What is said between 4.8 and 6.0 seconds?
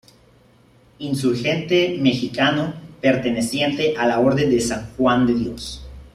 Juan de Dios.